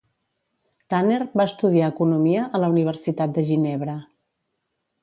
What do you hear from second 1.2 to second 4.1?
va estudiar economia a la Universitat de Ginebra.